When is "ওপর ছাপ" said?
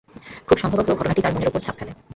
1.49-1.75